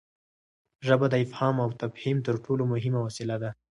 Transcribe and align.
ژبه 0.87 1.05
د 1.09 1.15
افهام 1.25 1.55
او 1.65 1.69
تفهیم 1.81 2.17
تر 2.27 2.35
ټولو 2.45 2.63
مهمه 2.73 2.99
وسیله 3.07 3.35
ده. 3.43 3.49